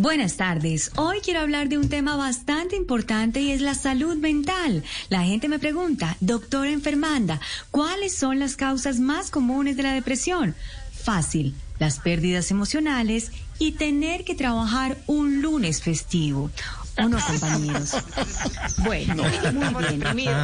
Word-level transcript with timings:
Buenas 0.00 0.38
tardes. 0.38 0.92
Hoy 0.96 1.18
quiero 1.22 1.40
hablar 1.40 1.68
de 1.68 1.76
un 1.76 1.90
tema 1.90 2.16
bastante 2.16 2.74
importante 2.74 3.42
y 3.42 3.50
es 3.50 3.60
la 3.60 3.74
salud 3.74 4.16
mental. 4.16 4.82
La 5.10 5.24
gente 5.24 5.46
me 5.46 5.58
pregunta, 5.58 6.16
doctora 6.20 6.70
enfermanda, 6.70 7.38
¿cuáles 7.70 8.16
son 8.16 8.38
las 8.38 8.56
causas 8.56 8.98
más 8.98 9.30
comunes 9.30 9.76
de 9.76 9.82
la 9.82 9.92
depresión? 9.92 10.54
Fácil, 10.90 11.54
las 11.78 11.98
pérdidas 11.98 12.50
emocionales 12.50 13.30
y 13.58 13.72
tener 13.72 14.24
que 14.24 14.34
trabajar 14.34 14.96
un 15.06 15.42
lunes 15.42 15.82
festivo. 15.82 16.50
¿O 16.96 17.02
no, 17.10 17.18
compañeros? 17.18 17.92
Bueno, 18.78 19.24
muy 19.70 20.14
bien. 20.14 20.34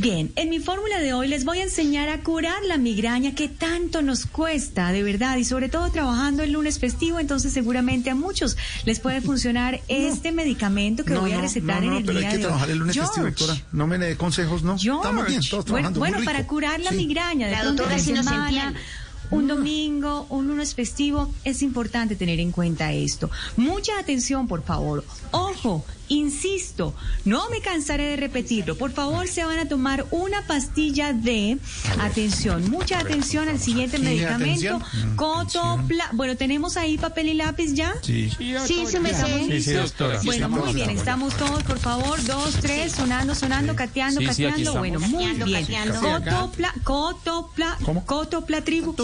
Bien, 0.00 0.30
en 0.36 0.48
mi 0.48 0.60
fórmula 0.60 1.00
de 1.00 1.12
hoy 1.12 1.26
les 1.26 1.44
voy 1.44 1.58
a 1.58 1.64
enseñar 1.64 2.08
a 2.08 2.20
curar 2.22 2.62
la 2.64 2.76
migraña 2.76 3.34
que 3.34 3.48
tanto 3.48 4.00
nos 4.00 4.26
cuesta, 4.26 4.92
de 4.92 5.02
verdad, 5.02 5.36
y 5.38 5.44
sobre 5.44 5.68
todo 5.68 5.90
trabajando 5.90 6.44
el 6.44 6.52
lunes 6.52 6.78
festivo, 6.78 7.18
entonces 7.18 7.52
seguramente 7.52 8.08
a 8.08 8.14
muchos 8.14 8.56
les 8.84 9.00
puede 9.00 9.20
funcionar 9.20 9.80
este 9.88 10.30
medicamento 10.30 11.04
que 11.04 11.14
voy 11.18 11.32
a 11.32 11.40
recetar 11.40 11.82
en 11.82 11.94
el 11.94 12.04
pero 12.04 12.20
día 12.20 12.28
hay 12.28 12.34
que 12.34 12.38
de 12.38 12.44
trabajar 12.44 12.68
hoy. 12.68 12.72
el 12.74 12.78
lunes 12.78 12.96
festivo, 12.96 13.26
George, 13.26 13.44
doctora. 13.44 13.66
No 13.72 13.86
me 13.88 13.98
dé 13.98 14.16
consejos, 14.16 14.62
¿no? 14.62 14.78
George. 14.78 15.00
Estamos 15.08 15.26
bien, 15.26 15.40
todos 15.40 15.64
bueno, 15.64 15.64
trabajando 15.64 15.98
bueno, 15.98 16.16
muy 16.18 16.20
rico. 16.26 16.32
para 16.32 16.46
curar 16.46 16.80
la 16.80 16.90
Sí. 16.90 16.96
migraña, 16.96 17.46
de 17.48 17.52
La 17.54 17.64
doctora 17.64 17.98
semana, 17.98 18.46
entiende. 18.50 18.80
un 19.32 19.48
domingo, 19.48 20.26
un 20.30 20.46
lunes 20.46 20.74
festivo, 20.76 21.34
es 21.42 21.60
importante 21.62 22.14
tener 22.14 22.38
en 22.38 22.52
cuenta 22.52 22.92
esto. 22.92 23.30
Mucha 23.56 23.98
atención, 23.98 24.46
por 24.46 24.62
favor. 24.62 25.04
Ojo, 25.32 25.84
insisto, 26.08 26.94
no 27.24 27.48
me 27.50 27.60
cansaré 27.60 28.04
de 28.10 28.16
repetirlo. 28.16 28.76
Por 28.76 28.92
favor, 28.92 29.26
se 29.28 29.44
van 29.44 29.58
a 29.58 29.68
tomar 29.68 30.06
una 30.10 30.46
pastilla 30.46 31.12
de 31.12 31.58
atención. 32.00 32.70
Mucha 32.70 32.98
atención 32.98 33.48
al 33.48 33.58
siguiente 33.58 33.96
¿Qué 33.98 34.02
medicamento. 34.02 34.76
atención? 34.76 35.16
Cotopla. 35.16 36.08
Bueno, 36.12 36.36
tenemos 36.36 36.76
ahí 36.76 36.98
papel 36.98 37.28
y 37.28 37.34
lápiz 37.34 37.72
ya. 37.74 37.94
Sí. 38.02 38.30
Sí, 38.66 38.86
se 38.86 39.00
me 39.00 39.10
¿Estamos 39.10 39.40
sé. 39.40 39.46
listos? 39.48 39.94
Bueno, 40.24 40.48
muy 40.48 40.72
bien, 40.74 40.90
estamos 40.90 41.36
todos, 41.36 41.62
por 41.62 41.78
favor, 41.78 42.22
dos, 42.24 42.54
tres, 42.60 42.92
sonando, 42.92 43.34
sonando, 43.34 43.74
cateando, 43.76 44.20
Sí, 44.20 44.26
sí, 44.32 44.44
cateando. 44.44 44.78
Bueno, 44.78 45.00
muy 45.00 45.32
bien. 45.34 45.68
Cotopla, 46.00 46.74
cotopla, 46.84 47.78
¿Cómo? 47.84 48.04
cotopla 48.06 48.62
tribu. 48.62 48.94